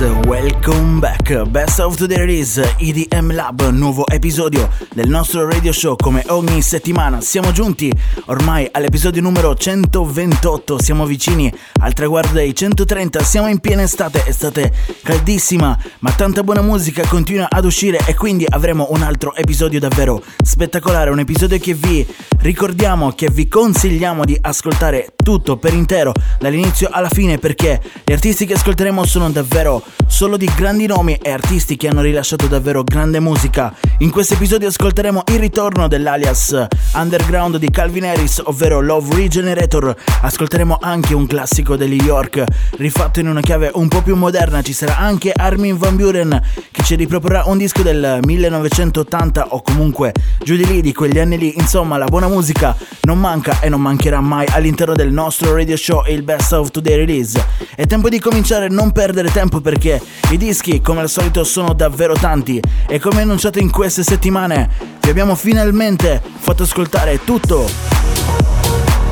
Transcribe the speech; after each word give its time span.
Brazil. 0.00 0.19
Welcome 0.30 1.00
back. 1.00 1.42
Best 1.48 1.80
of 1.80 1.96
the 1.96 2.06
Release 2.16 2.76
EDM 2.78 3.34
Lab, 3.34 3.68
nuovo 3.70 4.06
episodio 4.06 4.70
del 4.94 5.08
nostro 5.08 5.44
radio 5.44 5.72
show 5.72 5.96
come 5.96 6.22
ogni 6.28 6.62
settimana. 6.62 7.20
Siamo 7.20 7.50
giunti 7.50 7.92
ormai 8.26 8.68
all'episodio 8.70 9.22
numero 9.22 9.56
128, 9.56 10.80
siamo 10.80 11.04
vicini 11.04 11.52
al 11.80 11.94
traguardo 11.94 12.34
dei 12.34 12.54
130, 12.54 13.24
siamo 13.24 13.48
in 13.48 13.58
piena 13.58 13.82
estate, 13.82 14.24
estate 14.24 14.72
caldissima, 15.02 15.76
ma 15.98 16.12
tanta 16.12 16.44
buona 16.44 16.62
musica 16.62 17.04
continua 17.08 17.48
ad 17.50 17.64
uscire 17.64 17.98
e 18.06 18.14
quindi 18.14 18.46
avremo 18.48 18.86
un 18.90 19.02
altro 19.02 19.34
episodio 19.34 19.80
davvero 19.80 20.22
spettacolare, 20.44 21.10
un 21.10 21.18
episodio 21.18 21.58
che 21.58 21.74
vi 21.74 22.06
ricordiamo, 22.38 23.10
che 23.12 23.30
vi 23.32 23.48
consigliamo 23.48 24.24
di 24.24 24.38
ascoltare 24.40 25.12
tutto 25.16 25.56
per 25.56 25.74
intero 25.74 26.12
dall'inizio 26.38 26.88
alla 26.90 27.08
fine 27.08 27.38
perché 27.38 27.80
gli 28.04 28.12
artisti 28.12 28.46
che 28.46 28.54
ascolteremo 28.54 29.04
sono 29.04 29.28
davvero 29.30 29.82
solo 30.20 30.36
di 30.36 30.50
grandi 30.54 30.84
nomi 30.84 31.14
e 31.14 31.30
artisti 31.30 31.78
che 31.78 31.88
hanno 31.88 32.02
rilasciato 32.02 32.46
davvero 32.46 32.84
grande 32.84 33.20
musica. 33.20 33.74
In 34.00 34.10
questo 34.10 34.34
episodio 34.34 34.68
ascolteremo 34.68 35.22
il 35.28 35.38
ritorno 35.38 35.88
dell'alias 35.88 36.66
underground 36.92 37.56
di 37.56 37.70
Calvin 37.70 38.04
Harris, 38.04 38.42
ovvero 38.44 38.82
Love 38.82 39.14
Regenerator. 39.14 39.96
Ascolteremo 40.20 40.76
anche 40.78 41.14
un 41.14 41.26
classico 41.26 41.74
degli 41.74 42.02
York, 42.02 42.44
rifatto 42.76 43.20
in 43.20 43.28
una 43.28 43.40
chiave 43.40 43.70
un 43.72 43.88
po' 43.88 44.02
più 44.02 44.14
moderna. 44.14 44.60
Ci 44.60 44.74
sarà 44.74 44.98
anche 44.98 45.32
Armin 45.34 45.78
Van 45.78 45.96
Buren 45.96 46.38
che 46.70 46.82
ci 46.82 46.96
riproporrà 46.96 47.44
un 47.46 47.56
disco 47.56 47.80
del 47.80 48.18
1980 48.22 49.54
o 49.54 49.62
comunque 49.62 50.12
giù 50.44 50.54
di 50.54 50.66
lì, 50.66 50.82
di 50.82 50.92
quegli 50.92 51.18
anni 51.18 51.38
lì. 51.38 51.54
Insomma, 51.56 51.96
la 51.96 52.04
buona 52.04 52.28
musica 52.28 52.76
non 53.04 53.18
manca 53.18 53.60
e 53.60 53.70
non 53.70 53.80
mancherà 53.80 54.20
mai 54.20 54.46
all'interno 54.50 54.94
del 54.94 55.12
nostro 55.12 55.54
radio 55.54 55.78
show 55.78 56.04
il 56.08 56.22
Best 56.22 56.52
of 56.52 56.70
Today 56.70 56.96
Release. 56.96 57.42
È 57.74 57.86
tempo 57.86 58.10
di 58.10 58.18
cominciare, 58.18 58.68
non 58.68 58.92
perdere 58.92 59.30
tempo 59.30 59.62
perché 59.62 60.09
i 60.30 60.36
dischi, 60.36 60.80
come 60.80 61.00
al 61.00 61.08
solito, 61.08 61.44
sono 61.44 61.72
davvero 61.72 62.14
tanti. 62.14 62.60
E 62.86 62.98
come 62.98 63.22
annunciato 63.22 63.58
in 63.58 63.70
queste 63.70 64.02
settimane, 64.02 64.68
vi 65.00 65.10
abbiamo 65.10 65.34
finalmente 65.34 66.22
fatto 66.38 66.62
ascoltare 66.62 67.24
tutto. 67.24 67.68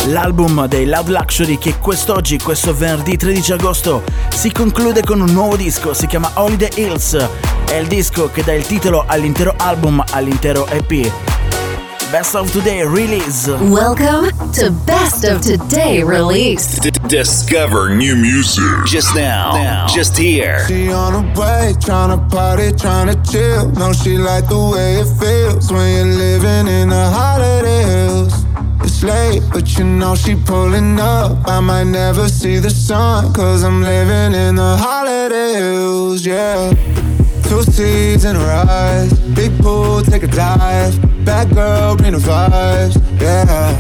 L'album 0.07 0.67
dei 0.67 0.87
Loud 0.87 1.09
Luxury 1.09 1.59
che 1.59 1.77
quest'oggi, 1.79 2.39
questo 2.39 2.75
venerdì 2.75 3.17
13 3.17 3.53
agosto, 3.53 4.03
si 4.29 4.51
conclude 4.53 5.03
con 5.03 5.21
un 5.21 5.31
nuovo 5.33 5.57
disco, 5.57 5.93
si 5.93 6.07
chiama 6.07 6.31
Holiday 6.35 6.71
Hills, 6.77 7.29
è 7.67 7.75
il 7.75 7.89
disco 7.89 8.31
che 8.31 8.43
dà 8.43 8.55
il 8.55 8.65
titolo 8.65 9.05
all'intero 9.07 9.55
album, 9.59 10.03
all'intero 10.11 10.67
EP. 10.69 11.38
Best 12.11 12.35
of 12.35 12.51
Today 12.53 12.83
Release. 12.87 13.49
Welcome 13.49 14.31
to 14.53 14.71
Best 14.87 15.25
of 15.25 15.43
Today 15.43 16.03
release. 16.03 16.79
D- 16.79 16.91
discover 17.07 17.95
new 17.95 18.17
music. 18.17 18.65
Just 18.87 19.15
now. 19.15 19.53
now. 19.53 19.87
Just 19.89 20.17
here. 20.17 20.67
She 20.67 20.91
on 20.91 21.13
her 21.13 21.41
way, 21.41 21.75
trying 21.79 22.19
to 22.19 22.25
party, 22.35 22.73
trying 22.73 23.09
to 23.09 23.31
chill. 23.31 23.71
No, 23.73 23.93
she 23.93 24.17
like 24.17 24.49
the 24.49 24.59
way 24.59 25.01
it 25.01 25.09
feels 25.21 25.71
when 25.71 25.97
you're 25.97 26.17
living 26.17 26.67
in 26.73 26.89
the 26.89 27.11
holiday 27.11 27.83
hills. 27.85 28.33
It's 28.81 29.03
late, 29.03 29.43
but 29.53 29.77
you 29.77 29.85
know 29.85 30.15
she 30.15 30.35
pulling 30.35 30.99
up. 30.99 31.47
I 31.47 31.61
might 31.61 31.85
never 31.85 32.31
see 32.31 32.59
the 32.59 32.71
sun, 32.71 33.35
cause 33.35 33.63
I'm 33.63 33.83
living 33.83 34.33
in 34.33 34.55
the 34.55 34.77
holiday 34.79 35.55
hills, 35.57 36.25
yeah. 36.25 36.73
Two 37.49 37.63
seeds 37.63 38.27
in 38.27 38.37
a 38.37 38.41
rise, 38.41 39.11
big 39.35 39.57
pool, 39.63 40.03
take 40.03 40.23
a 40.23 40.27
dive. 40.27 40.95
Bad 41.25 41.49
girl, 41.55 41.97
bring 41.97 42.13
the 42.13 42.19
vibes, 42.19 42.95
yeah. 43.19 43.73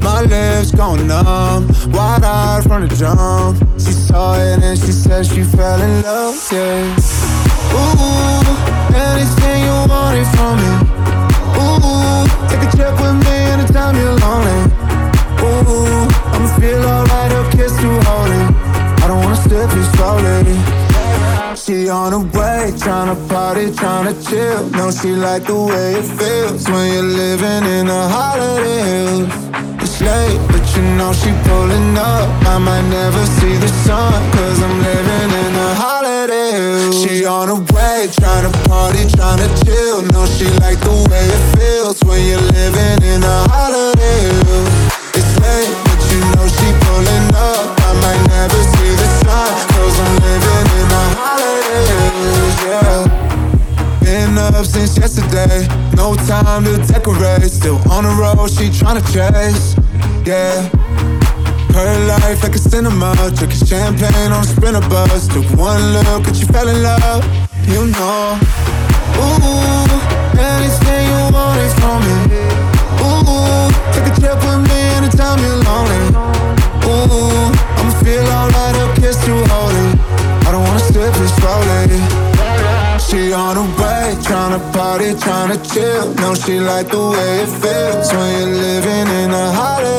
My 0.00 0.22
lips 0.22 0.70
going 0.70 1.08
numb, 1.08 1.66
wide 1.90 2.22
eyed 2.22 2.62
from 2.62 2.86
the 2.86 2.94
jump. 2.94 3.58
She 3.80 3.90
saw 3.90 4.36
it 4.36 4.62
and 4.62 4.78
she 4.78 4.92
said 4.92 5.26
she 5.26 5.42
fell 5.42 5.82
in 5.82 6.02
love, 6.02 6.36
yeah. 6.52 6.94
Ooh, 7.74 8.46
anything 8.94 9.58
you 9.66 9.74
wanted 9.90 10.28
from 10.38 10.62
me. 10.62 10.72
Ooh, 11.58 12.22
take 12.46 12.62
a 12.62 12.70
trip 12.76 12.94
with 13.02 13.18
me 13.26 13.34
anytime 13.50 13.96
you're 13.96 14.14
lonely. 14.14 14.60
Ooh, 15.42 16.06
I'ma 16.32 16.48
feel 16.60 16.84
alright, 16.86 17.32
a 17.32 17.56
kiss 17.56 17.74
too 17.82 17.98
holy. 18.06 18.42
I 19.02 19.08
don't 19.08 19.24
wanna 19.24 19.36
step 19.36 19.68
too 19.72 19.82
slowly. 19.96 20.87
She 21.56 21.88
on 21.88 22.12
her 22.12 22.24
way, 22.38 22.72
tryna 22.80 23.16
party, 23.28 23.66
tryna 23.66 24.14
chill. 24.28 24.70
No, 24.70 24.90
she 24.90 25.12
like 25.12 25.44
the 25.44 25.58
way 25.58 25.94
it 26.00 26.06
feels 26.16 26.68
when 26.70 26.92
you're 26.94 27.02
living 27.02 27.64
in 27.76 27.86
the 27.86 28.08
holiday 28.08 28.82
hills. 28.88 29.28
It's 29.82 30.00
late, 30.00 30.40
but 30.48 30.64
you 30.76 30.82
know 30.96 31.12
she 31.12 31.30
pulling 31.44 31.96
up. 31.98 32.28
I 32.46 32.58
might 32.58 32.88
never 32.88 33.24
see 33.36 33.56
the 33.56 33.68
sun, 33.84 34.12
cause 34.32 34.62
I'm 34.62 34.76
living 34.80 35.30
in 35.44 35.52
the 35.60 35.70
holiday 35.76 36.50
hills. 36.56 37.02
She 37.02 37.24
on 37.26 37.48
her 37.48 37.60
way, 37.74 38.08
tryna 38.16 38.52
party, 38.68 39.04
tryna 39.16 39.48
chill. 39.64 40.02
No, 40.14 40.24
she 40.26 40.46
like 40.64 40.80
the 40.80 40.94
way 41.10 41.26
it 41.26 41.44
feels 41.56 42.00
when 42.04 42.24
you're 42.24 42.48
living 42.54 43.02
in 43.12 43.20
the 43.20 43.38
holiday 43.52 44.20
hills. 44.24 44.72
It's 45.18 45.32
late, 45.42 45.74
but 45.84 46.00
you 46.12 46.20
know 46.32 46.46
she 46.48 46.68
pulling 46.86 47.28
up. 47.34 47.76
I 47.88 47.90
might 48.00 48.22
never 48.30 48.60
see 48.72 48.92
the 48.94 49.08
sun, 49.20 49.52
I'm 49.98 50.14
living 50.22 50.68
in 50.78 50.86
the 50.94 51.02
holiday 51.18 51.86
hills, 51.90 52.56
yeah. 52.64 53.00
Been 54.02 54.38
up 54.38 54.64
since 54.64 54.96
yesterday, 54.96 55.66
no 55.96 56.14
time 56.26 56.64
to 56.64 56.78
decorate. 56.86 57.50
Still 57.50 57.78
on 57.90 58.04
the 58.04 58.10
road, 58.14 58.48
she 58.48 58.68
tryna 58.70 59.02
chase, 59.12 59.76
yeah. 60.26 60.68
Her 61.74 62.06
life 62.06 62.42
like 62.42 62.54
a 62.54 62.58
cinema, 62.58 63.14
Took 63.14 63.36
drinking 63.36 63.66
champagne 63.66 64.32
on 64.32 64.42
a 64.42 64.46
sprinter 64.46 64.80
bus. 64.88 65.28
Took 65.28 65.46
one 65.56 65.92
look 65.92 66.26
and 66.26 66.36
she 66.36 66.44
fell 66.46 66.68
in 66.68 66.82
love, 66.82 67.24
you 67.68 67.86
know. 67.86 68.38
Ooh, 69.18 69.47
party, 85.20 85.54
tryna 85.54 85.74
chill. 85.74 86.14
No, 86.14 86.34
she 86.34 86.60
like 86.60 86.88
the 86.88 86.98
way 86.98 87.40
it 87.42 87.48
feels 87.60 88.12
when 88.12 88.38
you're 88.38 88.56
living 88.56 89.08
in 89.22 89.30
the 89.30 89.52
holiday 89.52 89.97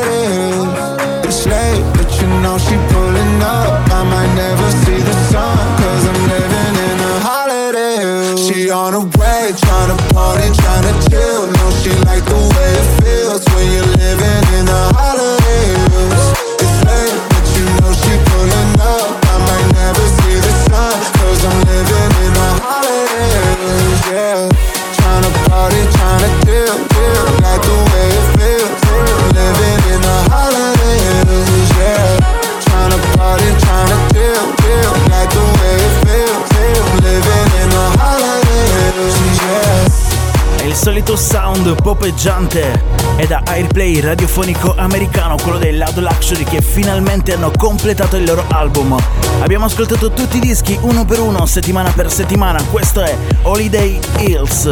sound 41.19 41.81
popeggiante 41.81 42.81
è 43.17 43.27
da 43.27 43.41
Airplay 43.45 43.99
radiofonico 43.99 44.73
americano, 44.77 45.35
quello 45.35 45.57
dei 45.57 45.75
Loud 45.75 45.99
Luxury 45.99 46.45
che 46.45 46.61
finalmente 46.61 47.33
hanno 47.33 47.51
completato 47.57 48.15
il 48.15 48.23
loro 48.23 48.45
album. 48.47 48.97
Abbiamo 49.41 49.65
ascoltato 49.65 50.11
tutti 50.11 50.37
i 50.37 50.39
dischi 50.39 50.79
uno 50.81 51.03
per 51.03 51.19
uno, 51.19 51.45
settimana 51.45 51.91
per 51.91 52.09
settimana, 52.09 52.63
questo 52.63 53.01
è 53.01 53.17
Holiday 53.41 53.99
Hills. 54.19 54.71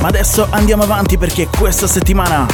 Ma 0.00 0.06
adesso 0.06 0.46
andiamo 0.48 0.84
avanti 0.84 1.18
perché 1.18 1.48
questa 1.48 1.88
settimana 1.88 2.46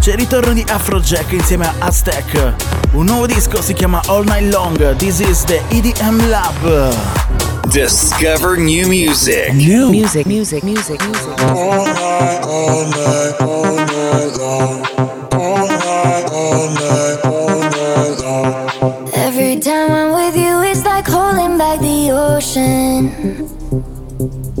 c'è 0.00 0.12
il 0.12 0.18
ritorno 0.18 0.54
di 0.54 0.64
Afrojack 0.66 1.32
insieme 1.32 1.66
a 1.66 1.74
Aztec. 1.78 2.54
Un 2.92 3.04
nuovo 3.04 3.26
disco 3.26 3.60
si 3.60 3.74
chiama 3.74 4.00
All 4.06 4.24
Night 4.24 4.50
Long, 4.50 4.96
This 4.96 5.18
is 5.18 5.44
the 5.44 5.60
EDM 5.68 6.26
Lab. 6.30 7.27
Discover 7.72 8.56
new 8.56 8.88
music. 8.88 9.52
New 9.54 9.90
music, 9.90 10.26
music, 10.26 10.64
music, 10.64 10.98
music. 11.02 11.38
All 11.42 11.84
night, 11.84 12.40
all 12.44 12.84
night, 12.88 13.36
all 13.40 13.76
night 13.76 14.32
long. 14.38 14.86
All 15.32 15.68
night, 15.68 16.24
all 16.32 16.68
night, 16.70 17.24
all 17.24 17.60
night 17.60 18.20
long. 18.22 19.10
Every 19.12 19.60
time 19.60 19.90
I'm 19.90 20.12
with 20.14 20.36
you, 20.36 20.62
it's 20.62 20.82
like 20.86 21.06
holding 21.06 21.58
back 21.58 21.78
the 21.80 22.10
ocean. 22.10 23.10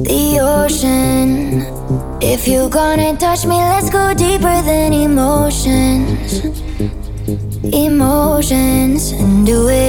The 0.04 0.38
ocean. 0.42 1.62
If 2.20 2.46
you're 2.46 2.68
gonna 2.68 3.16
touch 3.16 3.46
me, 3.46 3.56
let's 3.56 3.88
go 3.88 4.12
deeper 4.12 4.60
than 4.62 4.92
emotions. 4.92 6.44
Emotions 7.72 9.12
and 9.12 9.46
do 9.46 9.68
it 9.68 9.87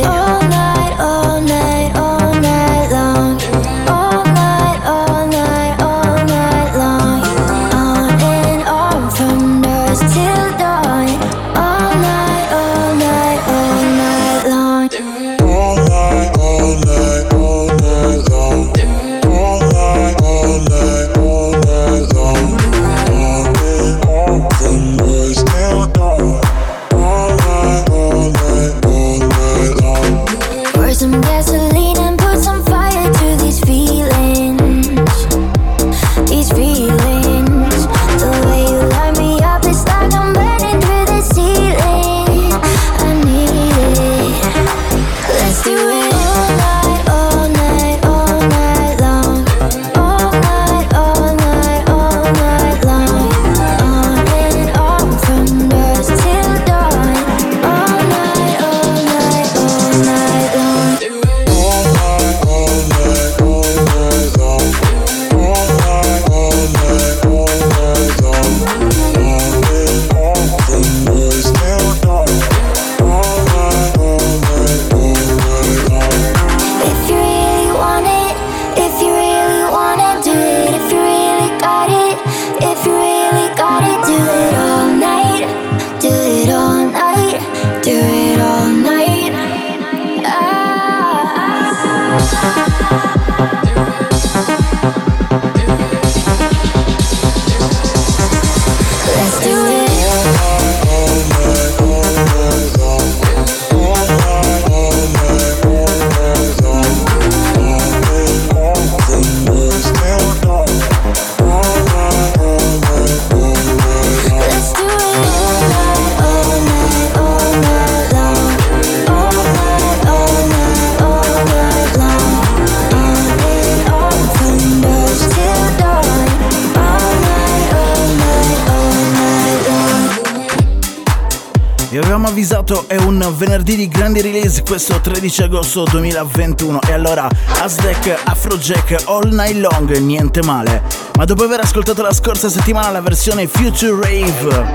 appunto 132.70 132.88
è 132.88 132.98
un 132.98 133.34
venerdì 133.36 133.76
di 133.76 133.88
grandi 133.88 134.22
release 134.22 134.62
questo 134.62 135.00
13 135.00 135.44
agosto 135.44 135.86
2021 135.86 136.82
e 136.88 136.94
allora 136.94 137.28
Aztec 137.60 138.16
Afrojack 138.26 139.06
All 139.06 139.34
Night 139.34 139.56
Long 139.56 139.98
niente 139.98 140.44
male 140.44 140.84
ma 141.16 141.26
dopo 141.26 141.46
aver 141.46 141.62
ascoltato 141.62 142.04
la 142.04 142.14
scorsa 142.14 142.48
settimana 142.48 142.92
la 142.92 143.02
versione 143.02 143.48
Future 143.48 144.00
Rave 144.00 144.72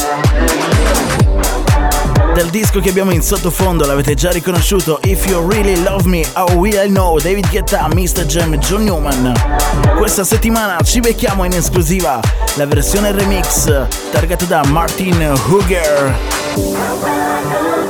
del 2.35 2.51
disco 2.51 2.81
che 2.81 2.89
abbiamo 2.89 3.13
in 3.13 3.23
sottofondo 3.23 3.87
l'avete 3.87 4.15
già 4.15 4.33
riconosciuto 4.33 4.99
If 5.05 5.29
You 5.29 5.49
Really 5.49 5.81
Love 5.81 6.09
Me, 6.09 6.27
oh, 6.35 6.51
How 6.51 6.57
Will 6.57 6.85
I 6.85 6.89
Know, 6.89 7.21
David 7.21 7.49
Guetta, 7.49 7.87
Mr. 7.93 8.27
Jam, 8.27 8.57
John 8.57 8.83
Newman. 8.83 9.33
Questa 9.97 10.25
settimana 10.25 10.81
ci 10.83 10.99
becchiamo 10.99 11.45
in 11.45 11.53
esclusiva 11.53 12.19
la 12.57 12.67
versione 12.67 13.13
remix 13.13 13.87
targata 14.11 14.45
da 14.47 14.65
Martin 14.65 15.33
Hooger. 15.47 17.84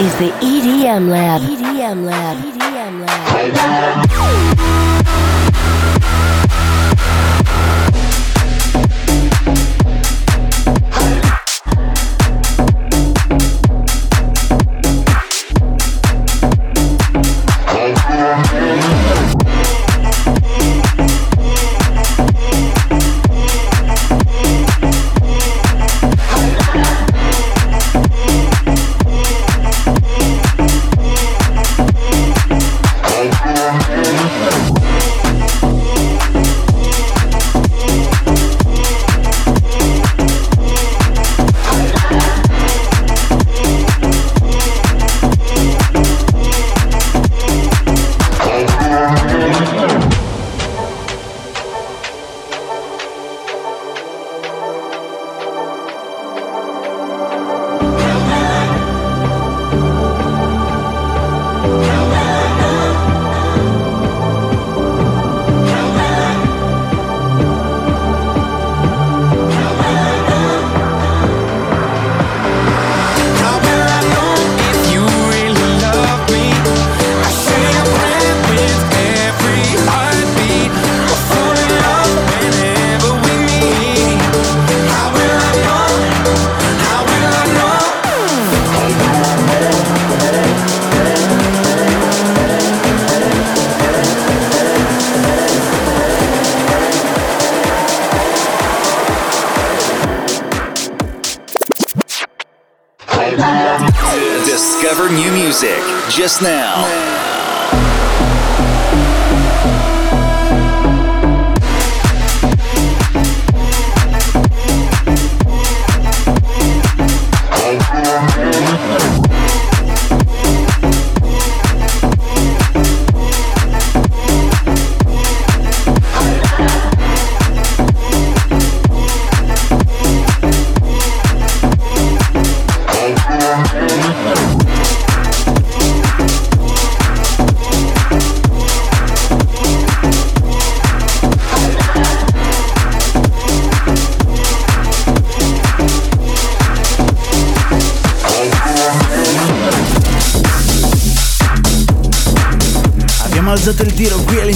is 0.00 0.12
the 0.18 0.30
EDM 0.40 1.08
Lab. 1.08 1.42
EDM 1.42 2.04
Lab. 2.04 2.36
EDM 2.38 3.06
Lab. 3.06 5.43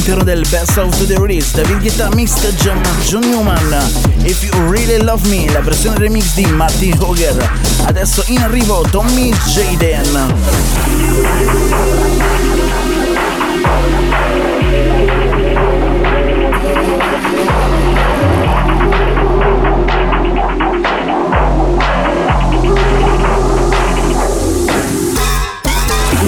All'interno 0.08 0.24
del 0.24 0.46
Best 0.48 0.78
of 0.78 1.06
the 1.06 1.18
Release 1.18 1.54
David 1.54 1.80
Guetta 1.80 2.08
Mr. 2.14 2.54
John, 2.54 2.80
John 3.04 3.28
Newman 3.28 3.76
If 4.22 4.42
You 4.42 4.70
Really 4.70 5.02
Love 5.02 5.28
Me 5.28 5.50
la 5.52 5.60
versione 5.60 5.98
remix 5.98 6.34
di 6.34 6.46
Martin 6.46 6.96
Hoger 6.98 7.36
adesso 7.84 8.22
in 8.28 8.38
arrivo 8.38 8.86
Tommy 8.90 9.32
Jaden 9.46 10.12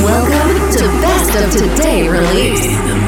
Welcome 0.02 0.70
to 0.72 1.00
Best 1.00 1.34
of 1.34 1.50
Today 1.54 2.08
release. 2.08 2.99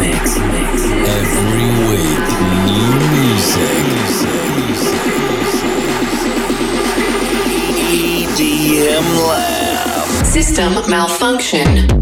System 10.25 10.73
malfunction. 10.88 12.01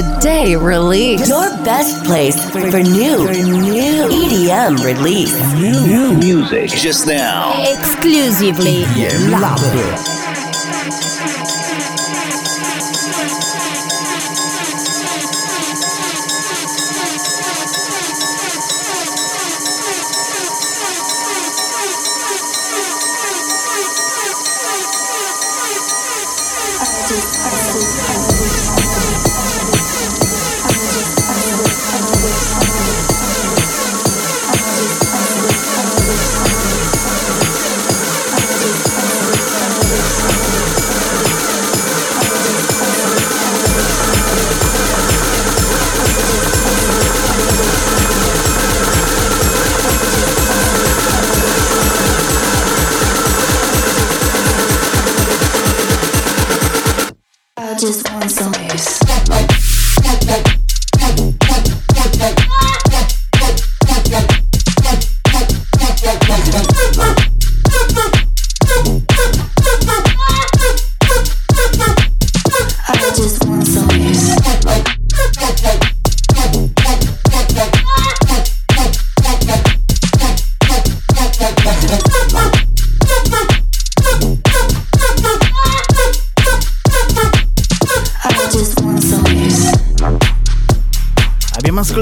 Today 0.00 0.56
release. 0.56 1.28
Your 1.28 1.50
best 1.62 2.02
place 2.06 2.42
for, 2.50 2.70
for 2.70 2.80
new, 2.80 3.26
for 3.26 3.34
new 3.34 4.08
EDM 4.08 4.82
release. 4.82 5.34
New 5.52 6.16
music 6.16 6.70
just 6.70 7.06
now. 7.06 7.52
Exclusively 7.70 8.84
I 8.86 10.29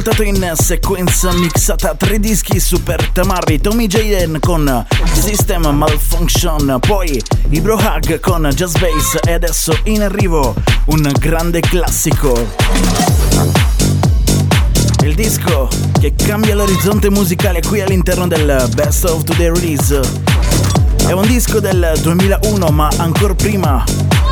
ascoltato 0.08 0.22
in 0.22 0.52
sequenza 0.54 1.32
mixata 1.32 1.94
tre 1.94 2.18
dischi 2.18 2.60
Super 2.60 3.10
Tamarri, 3.10 3.60
Tommy 3.60 3.86
Jaden 3.86 4.38
con 4.40 4.86
System 5.12 5.66
Malfunction, 5.66 6.78
poi 6.80 7.22
Ibro 7.50 7.76
Hug 7.76 8.18
con 8.20 8.48
Just 8.54 8.78
Bass 8.78 9.18
e 9.26 9.32
adesso 9.32 9.76
in 9.84 10.02
arrivo 10.02 10.54
un 10.86 11.12
grande 11.18 11.60
classico. 11.60 12.34
Il 15.02 15.14
disco 15.14 15.68
che 16.00 16.14
cambia 16.14 16.54
l'orizzonte 16.54 17.10
musicale 17.10 17.60
qui 17.60 17.80
all'interno 17.80 18.26
del 18.26 18.66
Best 18.74 19.04
of 19.04 19.24
Today 19.24 19.52
Release. 19.52 20.00
È 21.06 21.12
un 21.12 21.26
disco 21.26 21.60
del 21.60 21.98
2001 22.00 22.68
ma 22.68 22.88
ancora 22.96 23.34
prima 23.34 23.84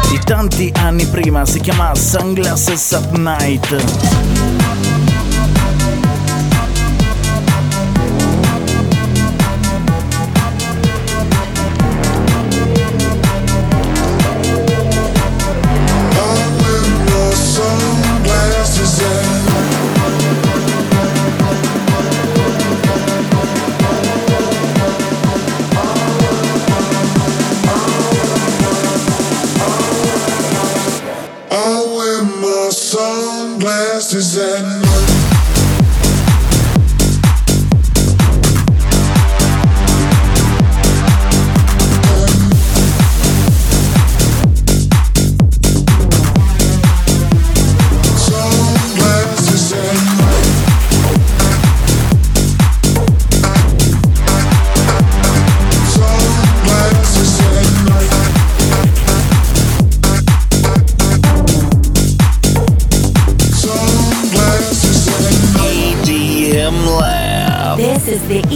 di 0.09 0.19
tanti 0.25 0.73
anni 0.77 1.05
prima, 1.07 1.45
si 1.45 1.61
chiama 1.61 1.95
Sunglasses 1.95 2.93
at 2.93 3.11
Night. 3.17 4.66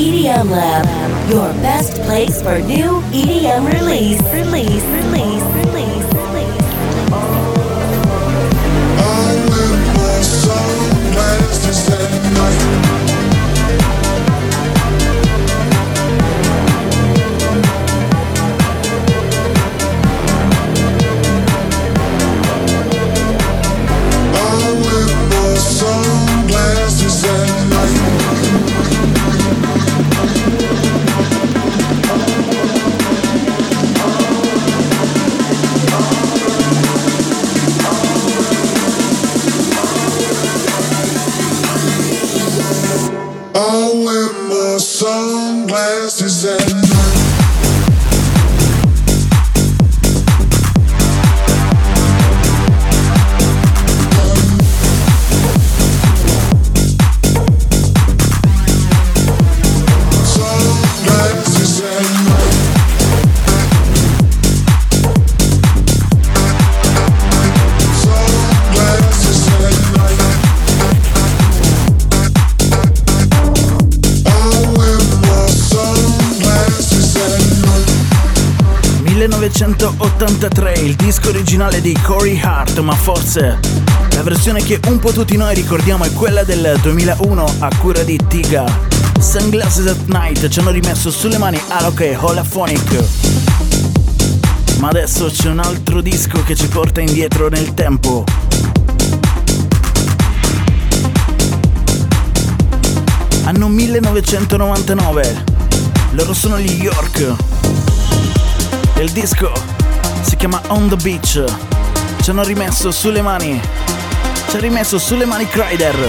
EDM 0.01 0.49
Lab, 0.49 1.31
your 1.31 1.53
best 1.61 2.01
place 2.05 2.41
for 2.41 2.59
new 2.61 3.03
EDM 3.13 3.71
release, 3.71 4.23
release, 4.33 4.83
release, 4.83 5.43
release. 5.57 5.80
Originale 81.71 81.81
di 81.81 81.97
Corey 82.03 82.41
Hart, 82.41 82.79
ma 82.81 82.95
forse 82.95 83.59
la 84.15 84.23
versione 84.23 84.63
che 84.63 84.81
un 84.89 84.99
po' 84.99 85.13
tutti 85.13 85.37
noi 85.37 85.55
ricordiamo 85.55 86.05
è 86.05 86.13
quella 86.13 86.43
del 86.43 86.77
2001 86.83 87.55
a 87.61 87.71
cura 87.79 88.03
di 88.03 88.19
Tiga. 88.29 88.65
Sunglasses 89.19 89.87
at 89.87 90.07
Night 90.07 90.49
ci 90.49 90.59
hanno 90.59 90.71
rimesso 90.71 91.11
sulle 91.11 91.39
mani 91.39 91.61
Alok 91.69 92.01
e 92.01 92.17
Holaphonic. 92.17 93.05
Ma 94.79 94.89
adesso 94.89 95.27
c'è 95.27 95.49
un 95.49 95.61
altro 95.61 96.01
disco 96.01 96.43
che 96.43 96.57
ci 96.57 96.67
porta 96.67 97.01
indietro 97.01 97.49
nel 97.49 97.73
tempo. 97.75 98.25
Anno 103.45 103.69
1999. 103.69 105.45
Loro 106.13 106.33
sono 106.35 106.59
gli 106.59 106.83
York. 106.83 107.35
Il 108.97 109.11
disco 109.13 109.80
si 110.23 110.37
chiama 110.37 110.61
On 110.69 110.89
the 110.89 110.97
Beach. 110.97 111.43
Ci 112.23 112.31
hanno 112.31 112.43
rimesso 112.43 112.91
sulle 112.91 113.23
mani. 113.23 113.61
Ci 114.49 114.57
ha 114.57 114.59
rimesso 114.61 114.99
sulle 114.99 115.25
mani 115.25 115.47
Kryder. 115.49 116.09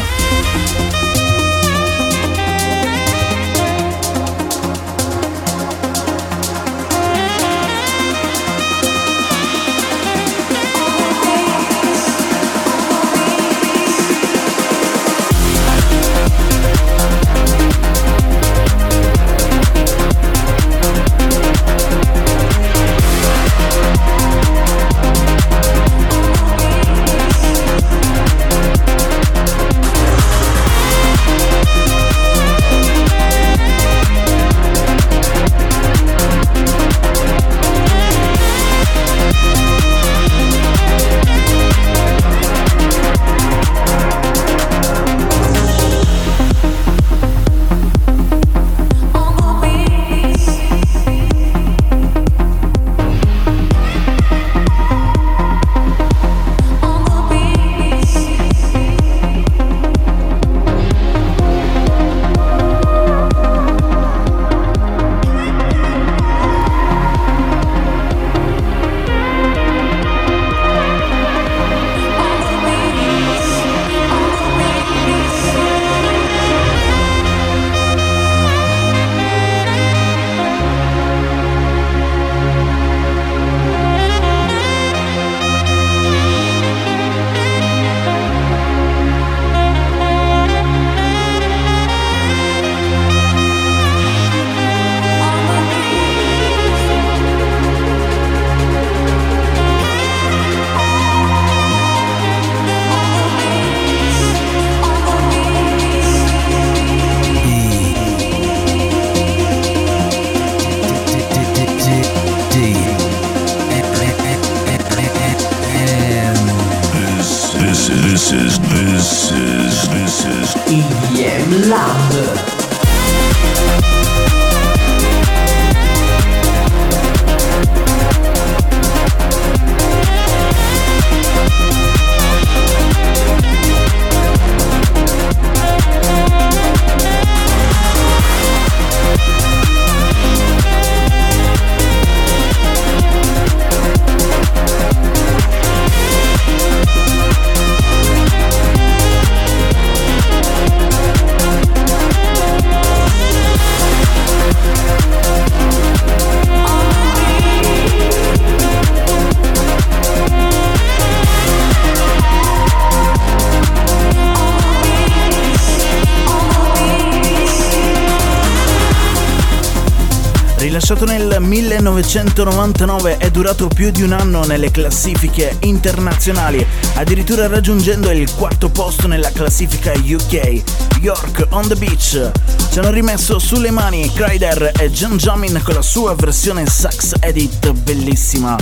Rilasciato 171.02 171.06
nel 171.06 171.42
1999 171.42 173.18
è 173.18 173.32
durato 173.32 173.68
più 173.68 173.90
di 173.90 174.04
un 174.04 174.12
anno 174.12 174.44
nelle 174.44 174.70
classifiche 174.70 175.58
internazionali, 175.62 176.66
addirittura 176.96 177.48
raggiungendo 177.48 178.12
il 178.12 178.32
quarto 178.36 178.70
posto 178.70 179.08
nella 179.08 179.32
classifica 179.32 179.94
UK. 179.94 180.62
York 181.00 181.48
on 181.50 181.68
the 181.68 181.76
Beach. 181.76 182.32
Ci 182.72 182.80
hanno 182.80 182.92
rimesso 182.92 183.40
sulle 183.40 183.72
mani 183.72 184.12
Kryder 184.14 184.74
e 184.78 184.92
John 184.92 185.18
Jamin 185.18 185.60
con 185.64 185.74
la 185.74 185.82
sua 185.82 186.14
versione 186.14 186.68
sax 186.68 187.14
edit 187.20 187.72
bellissima. 187.72 188.56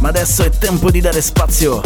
Ma 0.00 0.08
adesso 0.08 0.42
è 0.42 0.50
tempo 0.50 0.90
di 0.90 1.00
dare 1.00 1.20
spazio 1.20 1.82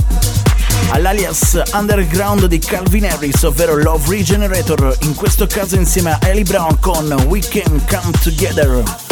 all'alias 0.91 1.61
underground 1.75 2.47
di 2.47 2.59
Calvin 2.59 3.05
Harris, 3.05 3.43
ovvero 3.43 3.77
Love 3.77 4.09
Regenerator, 4.09 4.97
in 5.03 5.15
questo 5.15 5.47
caso 5.47 5.77
insieme 5.77 6.13
a 6.13 6.19
Ellie 6.23 6.45
Brown 6.45 6.79
con 6.81 7.13
We 7.27 7.41
Can 7.41 7.85
Come 7.87 8.13
Together. 8.23 9.10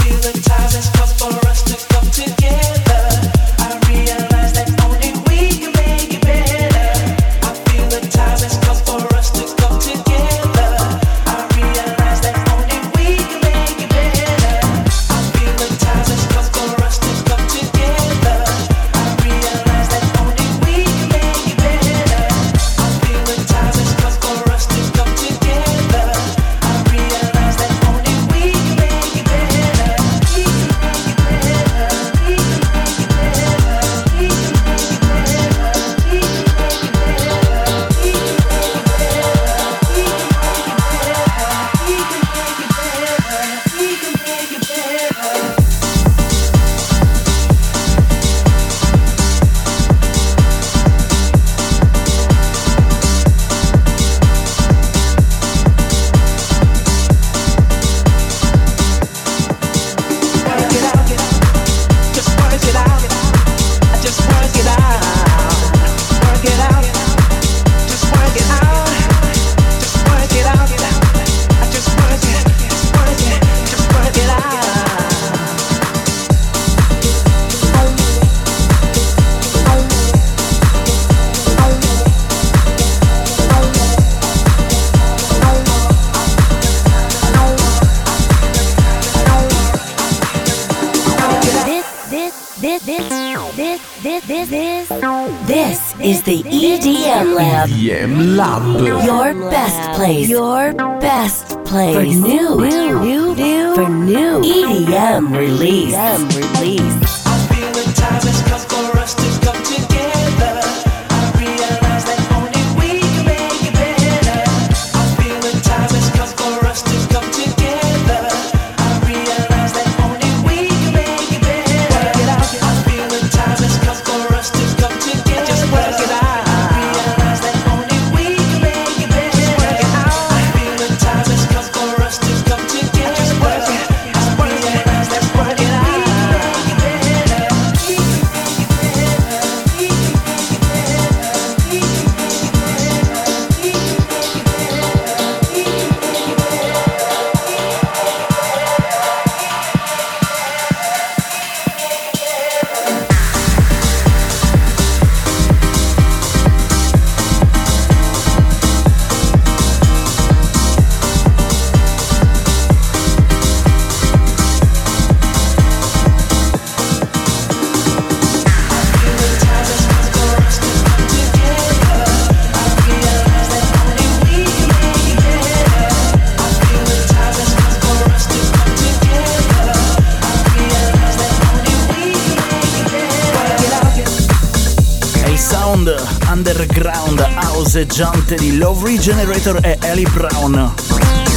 Galleggiante 187.79 188.35
di 188.35 188.57
Love 188.57 188.89
Regenerator 188.89 189.61
e 189.63 189.79
Ellie 189.83 190.09
Brown. 190.11 190.75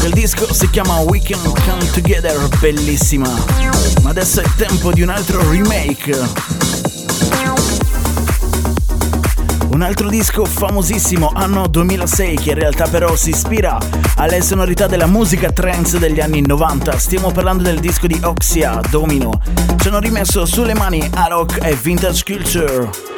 Il 0.05 0.11
disco 0.11 0.51
si 0.51 0.67
chiama 0.71 0.97
We 1.01 1.21
Can 1.21 1.39
Come 1.43 1.91
Together, 1.91 2.35
bellissima. 2.57 3.29
Ma 4.01 4.09
adesso 4.09 4.41
è 4.41 4.45
tempo 4.55 4.91
di 4.91 5.03
un 5.03 5.09
altro 5.09 5.47
remake. 5.51 6.17
Un 9.67 9.81
altro 9.83 10.09
disco 10.09 10.43
famosissimo, 10.43 11.31
anno 11.31 11.67
2006, 11.67 12.37
che 12.37 12.49
in 12.49 12.55
realtà 12.55 12.87
però 12.87 13.15
si 13.15 13.29
ispira 13.29 13.77
alle 14.15 14.41
sonorità 14.41 14.87
della 14.87 15.05
musica 15.05 15.51
trance 15.51 15.99
degli 15.99 16.19
anni 16.19 16.41
90. 16.41 16.97
Stiamo 16.97 17.31
parlando 17.31 17.61
del 17.61 17.79
disco 17.79 18.07
di 18.07 18.19
Oxia, 18.23 18.79
Domino. 18.89 19.39
Ci 19.77 19.89
hanno 19.89 19.99
rimesso 19.99 20.47
sulle 20.47 20.73
mani 20.73 21.07
Arok 21.13 21.59
e 21.61 21.75
Vintage 21.75 22.23
Culture. 22.23 23.10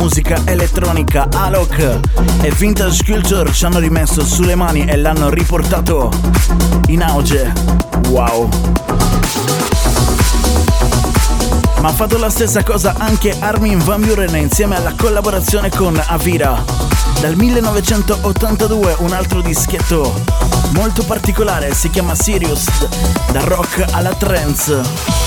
Musica 0.00 0.40
elettronica. 0.46 1.28
Alok 1.30 2.00
e 2.40 2.50
Vintage 2.52 3.04
Culture 3.04 3.52
ci 3.52 3.66
hanno 3.66 3.78
rimesso 3.78 4.24
sulle 4.24 4.54
mani 4.54 4.86
e 4.86 4.96
l'hanno 4.96 5.28
riportato 5.28 6.10
in 6.86 7.02
auge. 7.02 7.52
Wow! 8.08 8.48
Ma 11.82 11.88
ha 11.88 11.92
fatto 11.92 12.16
la 12.16 12.30
stessa 12.30 12.62
cosa 12.62 12.94
anche 12.96 13.36
Armin 13.38 13.78
Van 13.84 14.00
Buren 14.00 14.34
insieme 14.36 14.76
alla 14.76 14.94
collaborazione 14.96 15.68
con 15.68 16.02
Avira. 16.06 16.64
Dal 17.20 17.36
1982 17.36 18.96
un 19.00 19.12
altro 19.12 19.42
dischetto 19.42 20.14
molto 20.70 21.04
particolare 21.04 21.74
si 21.74 21.90
chiama 21.90 22.14
Sirius, 22.14 22.64
da 23.32 23.44
rock 23.44 23.84
alla 23.92 24.14
trance. 24.14 25.19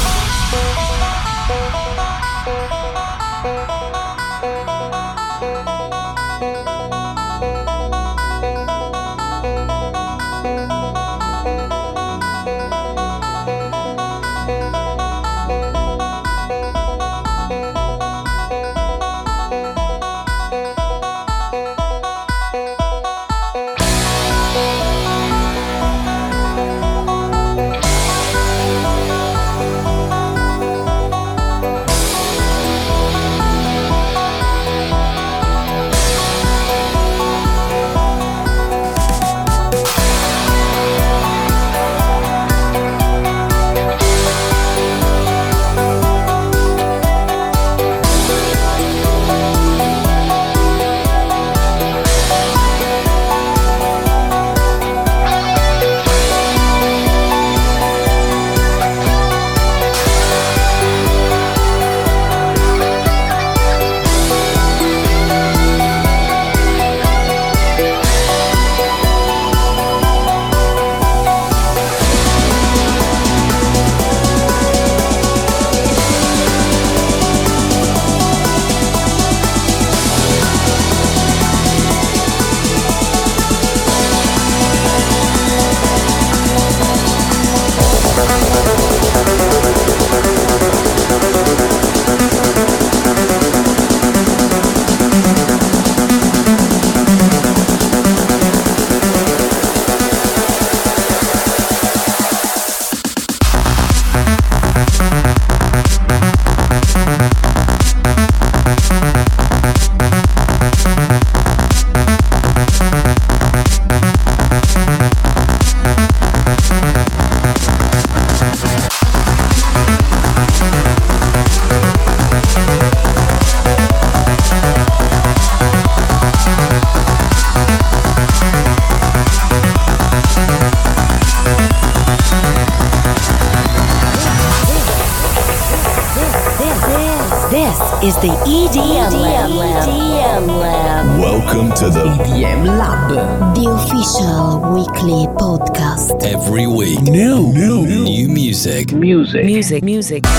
Music. 149.82 149.84
Music. 149.84 150.33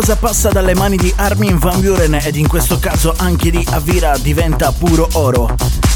Cosa 0.00 0.14
passa 0.14 0.50
dalle 0.50 0.76
mani 0.76 0.96
di 0.96 1.12
Armin 1.16 1.58
Van 1.58 1.80
Buren 1.80 2.20
ed 2.22 2.36
in 2.36 2.46
questo 2.46 2.78
caso 2.78 3.12
anche 3.16 3.50
di 3.50 3.66
Avira 3.70 4.16
diventa 4.16 4.70
puro 4.70 5.08
oro. 5.14 5.52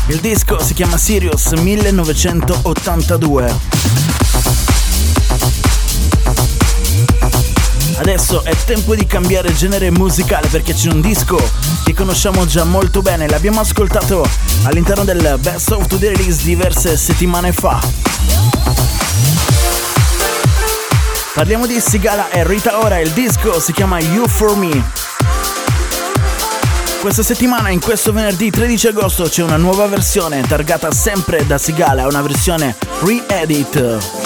Il 0.09 0.19
disco 0.19 0.59
si 0.59 0.75
chiama 0.75 0.99
Sirius 0.99 1.53
1982. 1.53 3.55
Adesso 7.99 8.43
è 8.43 8.57
tempo 8.65 8.97
di 8.97 9.07
cambiare 9.07 9.55
genere 9.55 9.93
musicale 9.93 10.49
perché 10.49 10.75
c'è 10.75 10.91
un 10.91 11.01
disco 11.01 11.39
che 11.85 11.95
conosciamo 11.95 12.45
già 12.45 12.65
molto 12.65 13.03
bene, 13.03 13.29
l'abbiamo 13.29 13.61
ascoltato 13.61 14.29
all'interno 14.65 15.05
del 15.05 15.39
Best 15.41 15.71
of 15.71 15.87
the 15.87 16.09
Release 16.09 16.43
diverse 16.43 16.97
settimane 16.97 17.53
fa. 17.53 18.12
Parliamo 21.35 21.67
di 21.67 21.81
Sigala 21.81 22.29
e 22.29 22.47
Rita 22.47 22.79
Ora, 22.81 22.99
il 22.99 23.11
disco 23.11 23.59
si 23.59 23.73
chiama 23.73 23.99
You 23.99 24.29
For 24.29 24.55
Me. 24.55 24.85
Questa 27.01 27.23
settimana, 27.23 27.71
in 27.71 27.81
questo 27.81 28.13
venerdì 28.13 28.51
13 28.51 28.89
agosto, 28.89 29.25
c'è 29.25 29.43
una 29.43 29.57
nuova 29.57 29.87
versione 29.87 30.43
targata 30.43 30.93
sempre 30.93 31.47
da 31.47 31.57
Sigala, 31.57 32.07
una 32.07 32.21
versione 32.21 32.77
re-edit. 33.01 34.22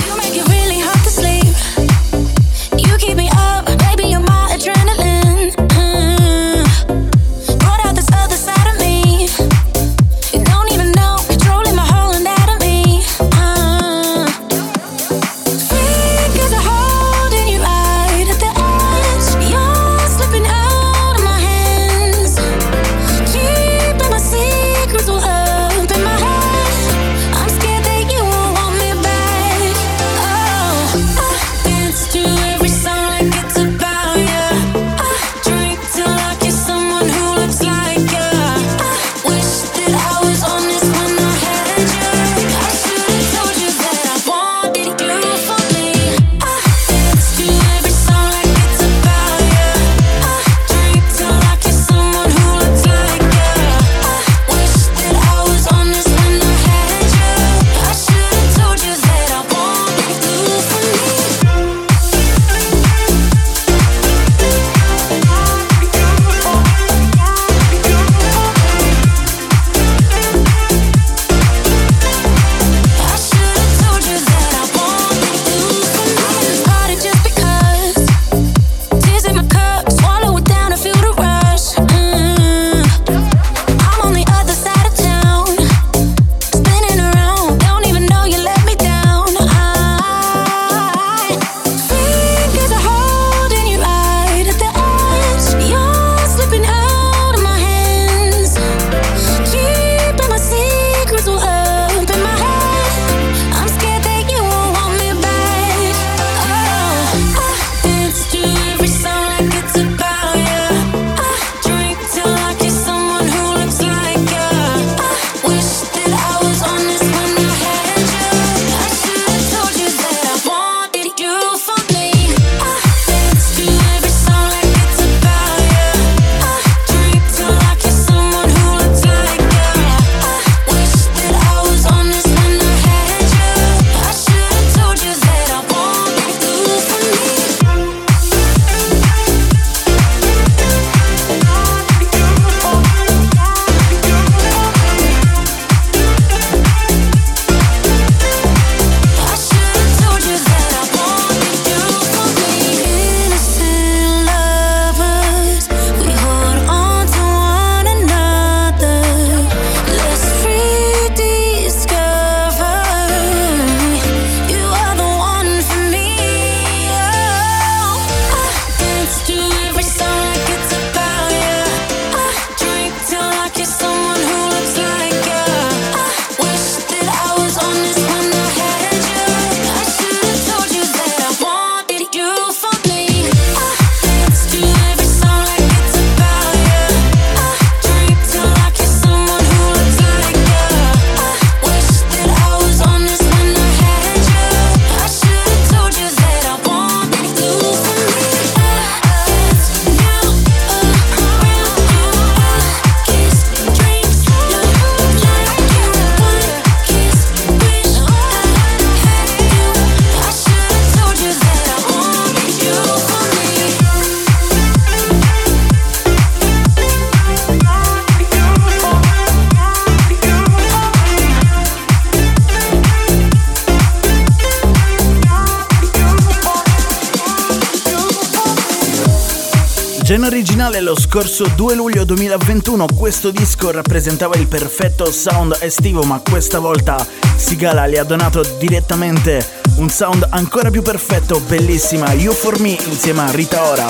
Originale 230.76 230.80
lo 230.80 230.98
scorso 230.98 231.46
2 231.54 231.74
luglio 231.74 232.04
2021 232.04 232.86
questo 232.94 233.30
disco 233.30 233.70
rappresentava 233.70 234.36
il 234.36 234.46
perfetto 234.46 235.10
sound 235.10 235.56
estivo 235.60 236.02
ma 236.02 236.20
questa 236.20 236.58
volta 236.58 237.06
Sigala 237.36 237.88
gli 237.88 237.96
ha 237.96 238.04
donato 238.04 238.42
direttamente 238.58 239.44
un 239.76 239.88
sound 239.88 240.26
ancora 240.30 240.70
più 240.70 240.82
perfetto, 240.82 241.40
bellissima, 241.40 242.12
You 242.12 242.32
For 242.32 242.60
Me 242.60 242.76
insieme 242.88 243.20
a 243.20 243.30
Rita 243.30 243.62
Ora. 243.62 243.86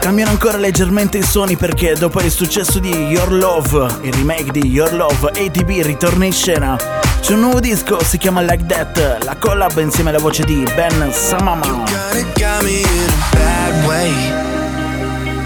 Cambiano 0.00 0.30
ancora 0.30 0.56
leggermente 0.56 1.18
i 1.18 1.22
suoni 1.22 1.56
perché 1.56 1.94
dopo 1.94 2.20
il 2.20 2.30
successo 2.30 2.78
di 2.78 2.90
Your 2.90 3.32
Love, 3.32 3.98
il 4.02 4.12
remake 4.12 4.50
di 4.50 4.66
Your 4.66 4.92
Love, 4.92 5.28
ATB 5.28 5.68
ritorna 5.84 6.24
in 6.24 6.32
scena 6.32 6.76
C'è 7.22 7.34
un 7.34 7.40
nuovo 7.40 7.60
disco, 7.60 8.02
si 8.02 8.18
chiama 8.18 8.42
Like 8.42 8.66
That, 8.66 9.22
la 9.22 9.36
collab 9.36 9.78
insieme 9.78 10.10
alla 10.10 10.18
voce 10.18 10.42
di 10.44 10.66
Ben 10.74 11.12
Samama. 11.12 11.84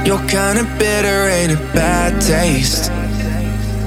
You're 0.05 0.25
kinda 0.27 0.65
bitter, 0.79 1.29
ain't 1.29 1.53
a 1.53 1.59
bad 1.75 2.19
taste. 2.25 2.91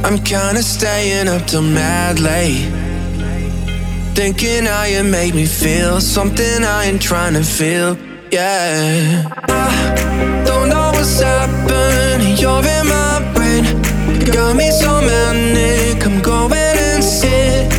I'm 0.04 0.22
kinda 0.22 0.62
staying 0.62 1.28
up 1.28 1.44
till 1.46 1.64
mad 1.64 2.20
late. 2.20 2.70
Thinking 4.14 4.68
how 4.68 4.84
you 4.86 5.04
make 5.04 5.34
me 5.34 5.46
feel 5.46 6.00
something 6.00 6.64
I 6.64 6.90
ain't 6.90 7.02
trying 7.02 7.34
to 7.34 7.44
feel. 7.44 7.98
Yeah. 8.32 9.24
I 9.48 10.44
don't 10.46 10.70
know 10.70 10.92
what's 10.92 11.20
happening. 11.22 12.38
You're 12.38 12.64
in 12.68 12.88
my 12.88 13.22
brain. 13.34 13.64
Got 14.32 14.56
me 14.56 14.70
so 14.72 15.02
manic. 15.02 16.06
I'm 16.06 16.22
going 16.22 16.78
insane. 16.96 17.79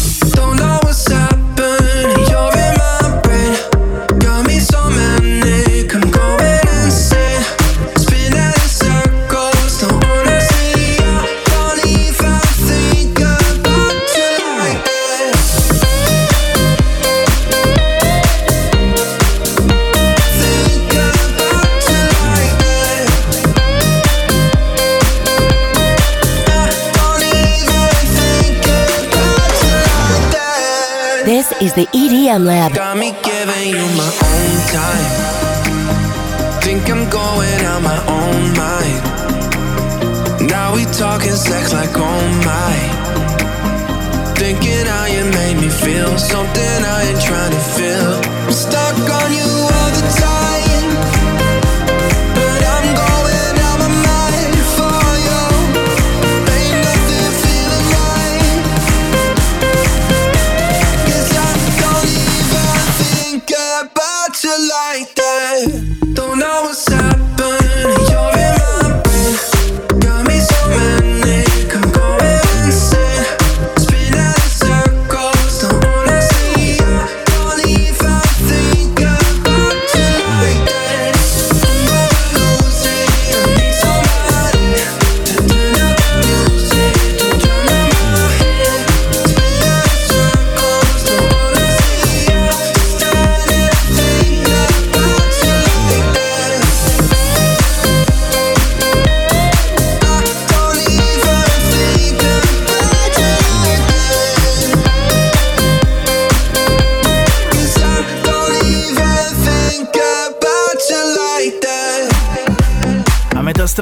is 31.71 31.85
the 31.85 31.97
EDM 31.97 32.45
Lab. 32.45 32.73
Got 32.73 32.97
me 32.97 33.11
giving 33.23 33.69
you 33.69 33.85
my 33.97 34.11
own 34.31 34.53
time. 34.75 35.11
Think 36.61 36.89
I'm 36.89 37.09
going 37.09 37.63
my 37.83 37.99
own 38.07 38.41
mind. 38.63 39.01
Now 40.49 40.73
we 40.75 40.85
talking 40.85 41.35
sex 41.35 41.73
like 41.73 41.91
oh 41.95 42.23
my. 42.45 42.75
Thinking 44.35 44.85
how 44.85 45.05
you 45.05 45.23
made 45.31 45.57
me 45.61 45.69
feel 45.69 46.17
something 46.17 46.77
I 46.97 47.03
ain't 47.09 47.21
trying 47.21 47.51
to 47.51 47.63
feel. 47.77 48.13
I'm 48.47 48.53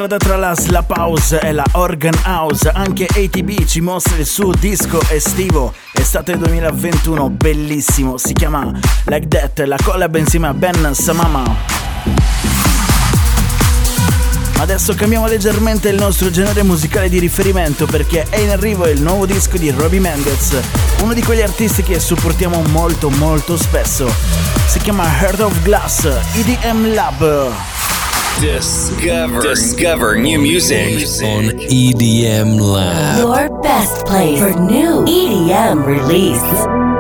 strada 0.10 0.18
tra 0.18 0.38
la 0.38 0.56
Slap 0.56 0.90
House 0.98 1.40
e 1.40 1.52
la 1.52 1.66
Organ 1.74 2.18
House, 2.24 2.68
anche 2.68 3.06
ATB 3.06 3.66
ci 3.66 3.80
mostra 3.80 4.16
il 4.18 4.26
suo 4.26 4.52
disco 4.58 5.00
estivo, 5.10 5.74
estate 5.92 6.36
2021, 6.36 7.30
bellissimo, 7.30 8.18
si 8.18 8.34
chiama 8.34 8.72
Like 9.06 9.28
That, 9.28 9.60
la 9.68 9.78
collab 9.82 10.16
insieme 10.16 10.48
a 10.48 10.54
Ben 10.56 10.94
Samama. 10.94 11.44
Adesso 14.58 14.96
cambiamo 14.96 15.28
leggermente 15.28 15.90
il 15.90 15.98
nostro 15.98 16.32
genere 16.32 16.64
musicale 16.64 17.08
di 17.08 17.20
riferimento 17.20 17.86
perché 17.86 18.26
è 18.30 18.40
in 18.40 18.50
arrivo 18.50 18.88
il 18.88 19.02
nuovo 19.02 19.28
disco 19.28 19.58
di 19.58 19.70
Robbie 19.70 20.00
Mendez, 20.00 20.60
uno 21.02 21.14
di 21.14 21.22
quegli 21.22 21.42
artisti 21.42 21.84
che 21.84 22.00
supportiamo 22.00 22.64
molto 22.70 23.12
molto 23.12 23.58
spesso. 23.58 24.12
Si 24.66 24.80
chiama 24.80 25.04
Heart 25.04 25.42
of 25.42 25.62
Glass, 25.62 26.06
EDM 26.34 26.94
Lab. 26.96 27.79
Discover, 28.40 29.42
discover 29.42 30.18
new 30.18 30.40
music 30.40 30.94
on 31.26 31.60
EDM 31.60 32.62
Lab. 32.62 33.20
Your 33.20 33.62
best 33.62 34.06
place 34.06 34.40
for 34.40 34.58
new 34.58 35.04
EDM 35.04 35.86
release. 35.86 36.99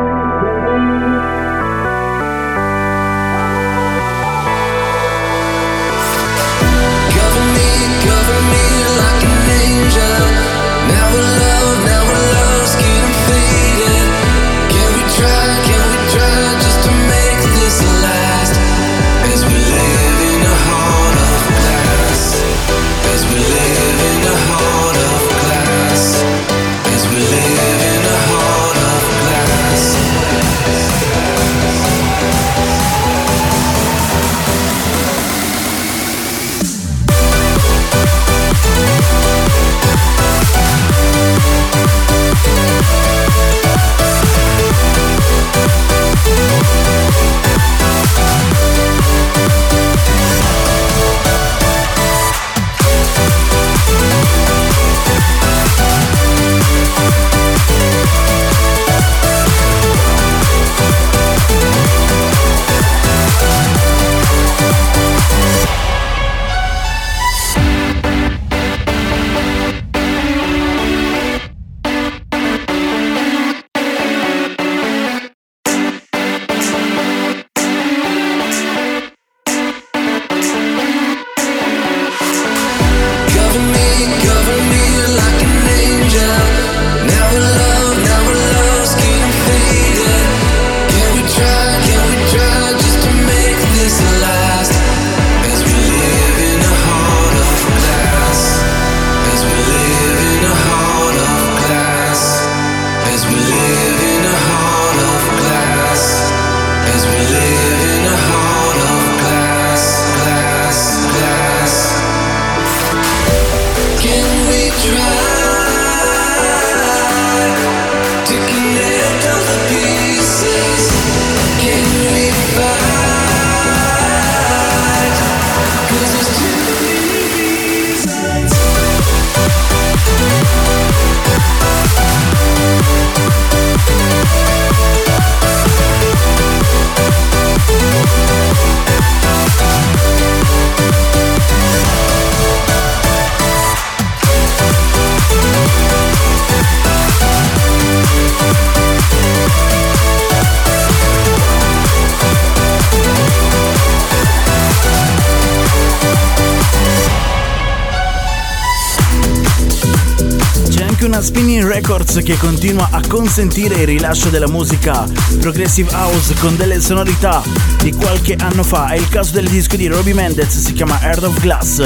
Records 161.89 162.21
che 162.23 162.37
continua 162.37 162.89
a 162.91 163.01
consentire 163.07 163.73
il 163.77 163.87
rilascio 163.87 164.29
della 164.29 164.47
musica 164.47 165.07
progressive 165.39 165.91
house 165.91 166.35
con 166.35 166.55
delle 166.55 166.79
sonorità 166.81 167.41
di 167.81 167.91
qualche 167.93 168.35
anno 168.35 168.61
fa. 168.61 168.89
È 168.89 168.95
il 168.95 169.09
caso 169.09 169.31
del 169.31 169.49
disco 169.49 169.75
di 169.75 169.87
Robbie 169.87 170.13
Mendez, 170.13 170.55
si 170.55 170.73
chiama 170.73 170.99
Heart 171.01 171.23
of 171.23 171.39
Glass. 171.39 171.77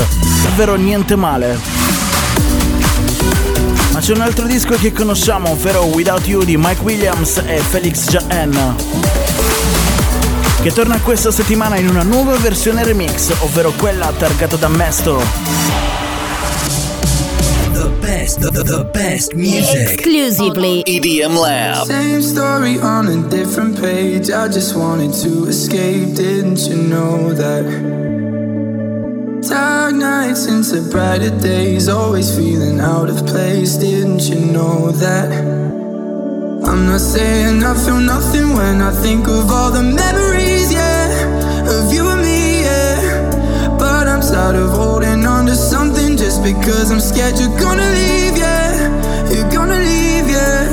Davvero 0.44 0.76
niente 0.76 1.16
male. 1.16 1.58
Ma 3.94 4.00
c'è 4.02 4.12
un 4.14 4.20
altro 4.20 4.46
disco 4.46 4.76
che 4.76 4.92
conosciamo, 4.92 5.52
ovvero 5.52 5.84
Without 5.84 6.28
You 6.28 6.44
di 6.44 6.58
Mike 6.58 6.82
Williams 6.82 7.38
e 7.38 7.60
Felix 7.60 8.10
Jaen 8.10 8.76
che 10.62 10.72
torna 10.72 11.00
questa 11.00 11.32
settimana 11.32 11.78
in 11.78 11.90
una 11.90 12.04
nuova 12.04 12.36
versione 12.38 12.84
remix, 12.84 13.34
ovvero 13.40 13.72
quella 13.72 14.12
targata 14.18 14.58
da 14.58 14.68
Mesto. 14.68 16.03
Best, 18.24 18.40
the, 18.40 18.52
the 18.52 18.84
best 18.94 19.36
music. 19.36 19.94
Exclusively 19.94 20.84
EDM 20.86 21.38
Lab. 21.38 21.88
Same 21.88 22.22
story 22.22 22.80
on 22.80 23.08
a 23.08 23.30
different 23.30 23.78
page. 23.80 24.32
I 24.32 24.48
just 24.48 24.76
wanted 24.78 25.14
to 25.24 25.46
escape. 25.48 26.16
Didn't 26.16 26.60
you 26.68 26.78
know 26.78 27.34
that? 27.34 27.66
Dark 29.50 29.96
nights 29.96 30.46
into 30.48 30.82
brighter 30.90 31.38
days. 31.40 31.90
Always 31.90 32.34
feeling 32.36 32.80
out 32.80 33.10
of 33.10 33.18
place. 33.28 33.76
Didn't 33.76 34.22
you 34.30 34.40
know 34.56 34.92
that? 34.92 35.30
I'm 36.70 36.86
not 36.88 37.02
saying 37.02 37.62
I 37.64 37.74
feel 37.86 38.00
nothing 38.00 38.54
when 38.54 38.82
I 38.82 38.92
think 39.04 39.28
of 39.28 39.52
all 39.52 39.70
the 39.70 39.84
memories, 39.84 40.72
yeah, 40.72 41.12
of 41.76 41.94
you 41.94 42.08
and 42.08 42.22
me, 42.22 42.62
yeah. 42.62 43.78
But 43.78 44.08
I'm 44.08 44.22
tired 44.22 44.56
of 44.56 44.70
holding 44.72 45.03
because 46.44 46.92
I'm 46.92 47.00
scared 47.00 47.40
you're 47.40 47.58
gonna 47.58 47.90
leave, 47.90 48.38
yeah. 48.38 49.32
You're 49.32 49.50
gonna 49.50 49.80
leave, 49.80 50.28
yeah. 50.28 50.68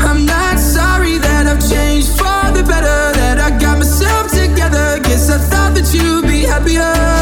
I'm 0.00 0.26
not 0.26 0.58
sorry 0.58 1.18
that 1.18 1.46
I've 1.46 1.62
changed 1.70 2.08
for 2.18 2.42
the 2.52 2.64
better, 2.66 2.98
that 3.20 3.38
I 3.38 3.56
got 3.58 3.78
myself 3.78 4.32
together. 4.32 4.98
Guess 5.04 5.30
I 5.30 5.38
thought 5.38 5.74
that 5.76 5.94
you'd 5.94 6.26
be 6.26 6.42
happier. 6.42 7.13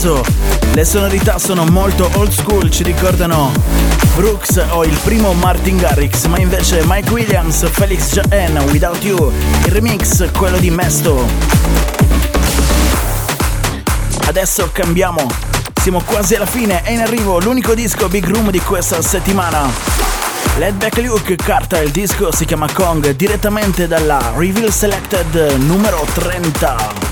Caso 0.00 0.22
le 0.72 0.84
sonorità 0.86 1.38
sono 1.38 1.66
molto 1.66 2.08
old 2.14 2.32
school, 2.32 2.70
ci 2.70 2.82
ricordano 2.82 3.52
Brooks 4.14 4.64
o 4.70 4.82
il 4.84 4.98
primo 5.04 5.34
Martin 5.34 5.76
Garrix, 5.76 6.24
ma 6.24 6.38
invece 6.38 6.82
Mike 6.86 7.10
Williams, 7.10 7.68
Felix 7.70 8.10
Jaen, 8.14 8.56
Without 8.70 9.04
You, 9.04 9.30
il 9.66 9.72
remix, 9.72 10.30
quello 10.32 10.56
di 10.56 10.70
Mesto. 10.70 11.26
Adesso 14.26 14.70
cambiamo, 14.72 15.26
siamo 15.82 16.00
quasi 16.00 16.34
alla 16.34 16.46
fine, 16.46 16.82
è 16.82 16.92
in 16.92 17.00
arrivo 17.00 17.38
l'unico 17.38 17.74
disco 17.74 18.08
Big 18.08 18.26
Room 18.26 18.50
di 18.50 18.60
questa 18.60 19.02
settimana. 19.02 19.70
Let 20.56 20.76
Back 20.76 20.96
Luke 20.96 21.36
carta 21.36 21.78
il 21.78 21.90
disco, 21.90 22.32
si 22.32 22.46
chiama 22.46 22.72
Kong, 22.72 23.10
direttamente 23.10 23.86
dalla 23.86 24.32
Reveal 24.34 24.72
Selected 24.72 25.56
numero 25.58 26.06
30. 26.14 27.09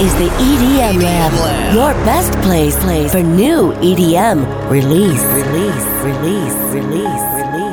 Is 0.00 0.14
the 0.14 0.28
EDM 0.28 1.02
Lab, 1.02 1.74
your 1.74 1.92
best 2.06 2.32
place, 2.40 2.74
place 2.78 3.12
for 3.12 3.22
new 3.22 3.72
EDM 3.82 4.70
release, 4.70 5.22
release, 5.24 5.84
release, 6.02 6.54
release. 6.72 7.30
ci 7.40 7.69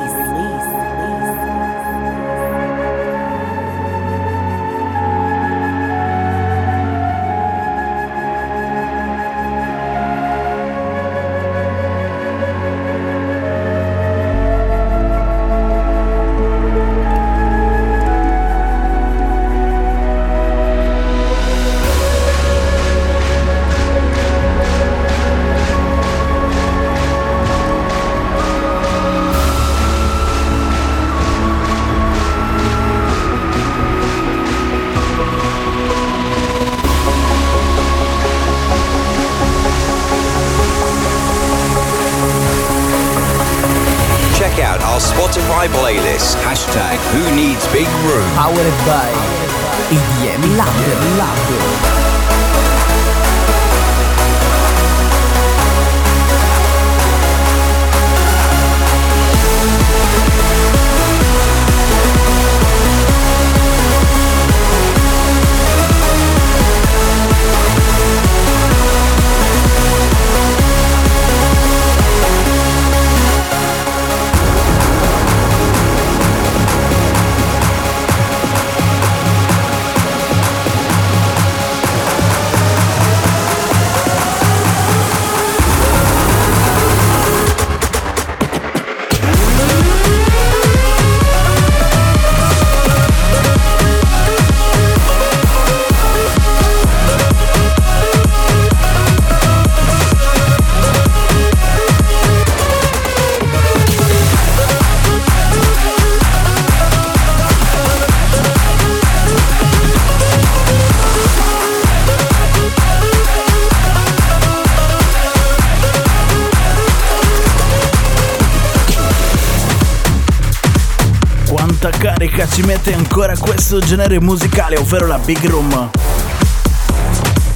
mette 122.78 122.94
ancora 122.94 123.36
questo 123.36 123.80
genere 123.80 124.20
musicale, 124.20 124.76
ovvero 124.76 125.08
la 125.08 125.18
Big 125.18 125.44
Room. 125.46 125.90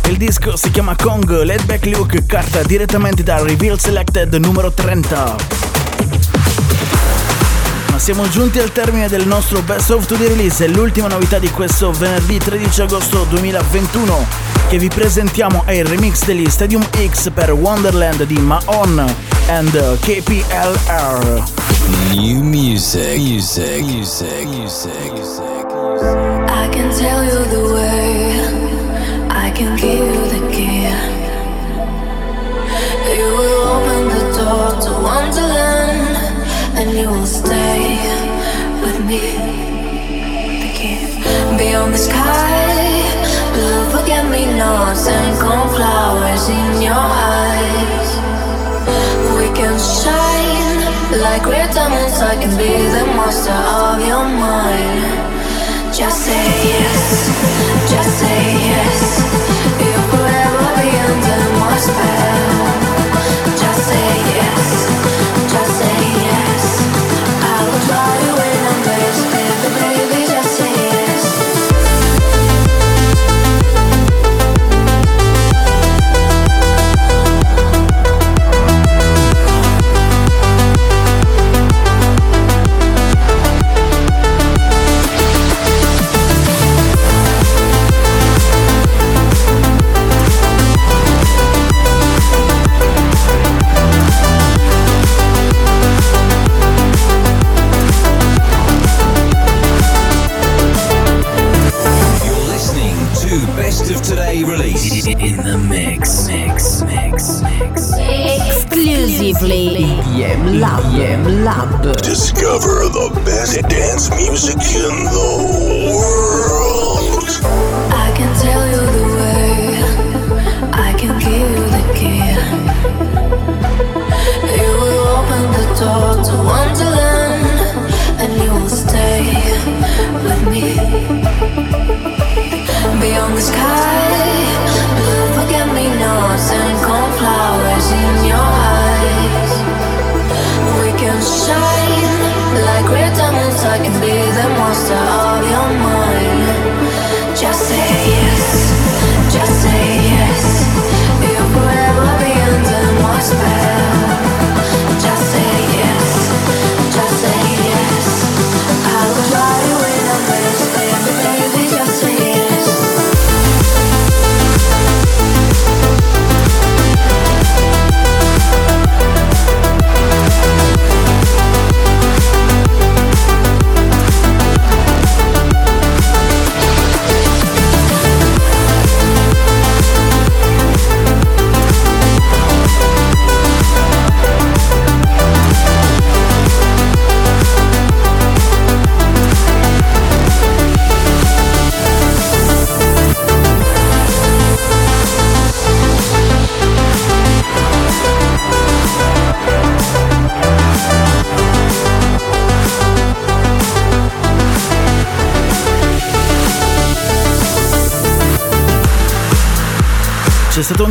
Il 0.08 0.16
disco 0.16 0.56
si 0.56 0.72
chiama 0.72 0.96
Kong, 0.96 1.42
Laid 1.42 1.64
Back 1.64 1.86
Luke, 1.86 2.26
carta 2.26 2.62
direttamente 2.62 3.22
da 3.22 3.40
Reveal 3.40 3.78
Selected 3.78 4.34
numero 4.34 4.72
30. 4.72 5.36
Ma 7.90 7.98
siamo 7.98 8.28
giunti 8.30 8.58
al 8.58 8.72
termine 8.72 9.08
del 9.08 9.24
nostro 9.26 9.62
Best 9.62 9.90
of 9.90 10.06
the 10.06 10.16
Release, 10.16 10.66
l'ultima 10.66 11.06
novità 11.06 11.38
di 11.38 11.50
questo 11.50 11.92
venerdì 11.92 12.38
13 12.38 12.82
agosto 12.82 13.24
2021 13.28 14.26
che 14.68 14.78
vi 14.78 14.88
presentiamo 14.88 15.62
è 15.66 15.72
il 15.72 15.84
remix 15.84 16.24
degli 16.24 16.50
Stadium 16.50 16.84
X 16.90 17.30
per 17.32 17.52
Wonderland 17.52 18.24
di 18.24 18.38
Maon 18.38 19.14
and 19.46 19.98
KPLR. 20.00 21.61
New 22.16 22.44
music, 22.44 23.18
music, 23.18 23.84
music, 23.84 24.46
music, 24.48 25.12
music. 25.12 25.66
I 26.62 26.68
can 26.72 26.88
tell 26.98 27.24
you 27.24 27.40
the 27.54 27.62
way, 27.74 29.28
I 29.30 29.50
can 29.50 29.76
give 29.76 30.06
you 30.14 30.24
the 30.34 30.42
key. 30.52 30.88
You 33.16 33.28
will 33.38 33.62
open 33.76 34.02
the 34.14 34.22
door 34.36 34.68
to 34.84 34.90
Wonderland, 35.08 36.16
and 36.78 36.90
you 36.98 37.08
will 37.08 37.26
stay 37.26 37.98
with 38.82 38.98
me. 39.06 39.24
Beyond 41.58 41.94
the 41.94 41.98
sky, 41.98 42.82
blue 43.54 43.84
forget 43.90 44.24
me 44.30 44.46
nots 44.58 45.06
and 45.06 45.38
cornflowers 45.40 46.48
in 46.48 46.82
your 46.82 46.94
eyes. 46.94 48.10
We 49.36 49.46
can 49.54 49.78
shine 49.78 50.71
like 51.20 51.44
red 51.46 51.70
diamonds. 51.74 52.20
I 52.20 52.34
can 52.40 52.56
be 52.56 52.72
the 52.96 53.04
monster 53.16 53.52
of 53.52 54.00
your 54.00 54.24
mind. 54.24 55.02
Just 55.92 56.24
say 56.24 56.46
yes, 56.72 57.28
just 57.92 58.12
say 58.20 58.42
yes. 58.72 59.00
You'll 59.82 60.06
forever 60.12 60.68
be 60.80 60.88
under 61.08 61.40
my 61.60 61.76
spell. 61.86 62.62
Just 63.60 63.82
say 63.88 64.10
yes, 64.38 64.51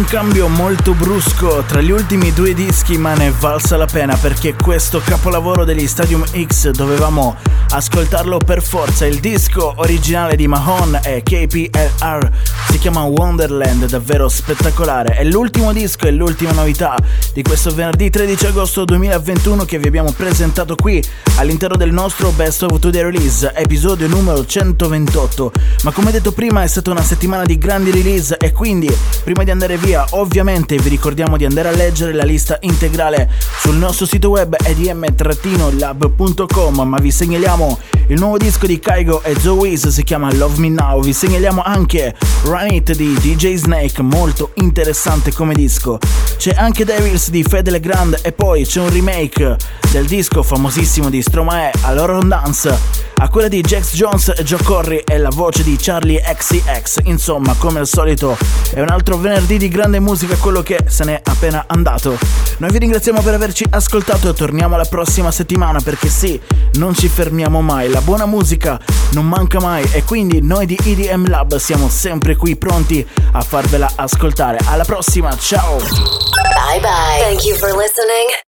un 0.02 0.08
cambio 0.08 0.48
molto 0.48 0.94
brusco 0.94 1.64
tra 1.68 1.80
gli 1.80 1.92
ultimi 1.92 2.34
due 2.34 2.56
dischi 2.56 2.98
ma 2.98 3.14
ne 3.14 3.32
valsa 3.38 3.78
la 3.78 3.86
pena 3.86 4.16
perché 4.16 4.56
questo 4.56 5.00
capolavoro 5.00 5.64
degli 5.64 5.86
Stadium 5.86 6.26
X 6.26 6.72
dovevamo 6.72 7.36
ascoltarlo 7.70 8.38
per 8.38 8.64
forza. 8.64 9.06
Il 9.06 9.20
disco 9.20 9.74
originale 9.78 10.36
di 10.36 10.48
Mahon 10.48 11.00
e 11.04 11.22
KPLR 11.22 12.30
si 12.70 12.80
chiama 12.80 13.04
Wonderland, 13.04 13.86
davvero 13.86 14.28
spettacolare. 14.28 15.16
È 15.16 15.24
l'ultimo 15.24 15.72
disco 15.72 16.08
e 16.08 16.12
l'ultima 16.12 16.52
novità 16.52 16.96
di 17.34 17.44
questo 17.44 17.74
venerdì 17.74 18.10
13 18.10 18.48
agosto 18.48 18.84
2021 18.86 19.66
che 19.66 19.78
vi 19.78 19.88
abbiamo 19.88 20.12
presentato 20.12 20.76
qui 20.76 21.02
all'interno 21.38 21.78
del 21.78 21.92
nostro 21.92 22.32
Best 22.32 22.64
of 22.64 22.80
Today 22.80 23.04
Release, 23.04 23.52
episodio 23.56 24.08
numero 24.08 24.46
128. 24.46 25.52
Ma 25.84 25.92
come 25.92 26.12
detto 26.12 26.32
prima 26.32 26.64
è 26.64 26.68
stata 26.68 26.92
una 26.92 27.04
settimana 27.04 27.46
di 27.46 27.58
grandi 27.58 27.92
release 27.92 28.36
e 28.38 28.52
quindi 28.52 28.94
prima 29.24 29.44
di 29.44 29.52
andare 29.52 29.78
via 29.78 29.91
ovviamente 30.12 30.78
vi 30.78 30.90
ricordiamo 30.90 31.38
di 31.38 31.46
andare 31.46 31.68
a 31.68 31.72
leggere 31.72 32.14
la 32.14 32.24
lista 32.24 32.58
integrale 32.62 33.30
sul 33.60 33.76
nostro 33.76 34.06
sito 34.06 34.30
web 34.30 34.56
edm-lab.com 34.64 36.82
ma 36.82 36.98
vi 37.00 37.12
segnaliamo 37.12 37.80
il 38.08 38.20
nuovo 38.20 38.38
disco 38.38 38.66
di 38.66 38.80
Kaigo 38.80 39.22
e 39.24 39.36
Wiz 39.50 39.88
si 39.88 40.04
chiama 40.04 40.34
Love 40.34 40.60
Me 40.60 40.70
Now, 40.70 41.02
vi 41.02 41.14
segnaliamo 41.14 41.62
anche 41.62 42.16
Run 42.44 42.72
It 42.72 42.96
di 42.96 43.14
DJ 43.14 43.56
Snake, 43.56 44.02
molto 44.02 44.52
interessante 44.56 45.32
come 45.32 45.54
disco. 45.54 46.00
C'è 46.38 46.54
anche 46.56 46.86
Devils 46.86 47.30
di 47.30 47.44
Fede 47.44 47.72
Legrand 47.72 48.20
e 48.22 48.32
poi 48.32 48.66
c'è 48.66 48.82
un 48.82 48.90
remake 48.90 49.56
del 49.92 50.06
disco 50.06 50.44
famosissimo 50.44 51.10
di 51.10 51.22
Stromae, 51.22 51.72
All'Oron 51.82 52.28
Dance 52.28 53.11
a 53.22 53.30
quella 53.30 53.48
di 53.48 53.62
Jax 53.62 53.94
Jones 53.94 54.34
Joe 54.42 54.64
Corry 54.64 55.04
e 55.06 55.18
la 55.20 55.30
voce 55.30 55.62
di 55.64 55.78
Charlie 55.80 56.20
XCX. 56.20 57.02
Insomma, 57.04 57.54
come 57.58 57.80
al 57.80 57.88
solito, 57.88 58.36
è 58.74 58.82
un 58.82 58.90
altro 58.90 59.18
venerdì 59.18 59.58
di 59.58 59.68
grande 59.68 60.00
musica, 60.00 60.36
quello 60.38 60.64
che 60.64 60.80
se 60.88 61.04
n'è 61.04 61.22
appena 61.24 61.66
andato. 61.68 62.18
Noi 62.58 62.72
vi 62.72 62.80
ringraziamo 62.80 63.22
per 63.22 63.36
averci 63.36 63.64
ascoltato 63.70 64.30
e 64.30 64.34
torniamo 64.34 64.76
la 64.76 64.86
prossima 64.86 65.32
settimana 65.32 65.80
perché 65.82 66.10
sì, 66.10 66.40
non 66.74 66.96
ci 66.96 67.08
fermiamo 67.08 67.62
mai, 67.62 67.90
la 67.90 68.02
buona 68.02 68.26
musica 68.26 68.80
non 69.12 69.28
manca 69.28 69.60
mai 69.60 69.88
e 69.94 70.04
quindi 70.04 70.42
noi 70.42 70.66
di 70.66 70.78
EDM 70.84 71.30
Lab 71.30 71.56
siamo 71.58 71.90
sempre 71.90 72.36
qui 72.36 72.56
pronti 72.56 73.08
a 73.34 73.42
farvela 73.42 73.92
ascoltare. 73.96 74.58
Alla 74.66 74.84
prossima, 74.84 75.36
ciao! 75.38 75.78
Bye 75.78 76.80
bye. 76.80 77.20
Thank 77.20 77.46
you 77.46 77.56
for 77.56 77.70
listening. 77.76 78.51